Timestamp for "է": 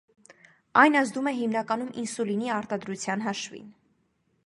1.33-1.35